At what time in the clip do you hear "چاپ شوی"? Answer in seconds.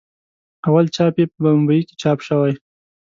2.01-2.53